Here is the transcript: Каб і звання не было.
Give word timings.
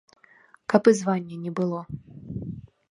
Каб 0.73 0.89
і 0.93 0.95
звання 1.01 1.35
не 1.45 1.51
было. 1.61 1.79